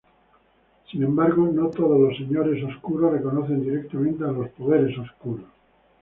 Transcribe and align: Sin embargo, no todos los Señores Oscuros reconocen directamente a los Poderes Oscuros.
Sin 0.91 1.03
embargo, 1.03 1.51
no 1.53 1.69
todos 1.69 1.99
los 1.99 2.17
Señores 2.17 2.63
Oscuros 2.63 3.11
reconocen 3.13 3.61
directamente 3.63 4.23
a 4.23 4.31
los 4.31 4.49
Poderes 4.49 4.97
Oscuros. 4.97 5.45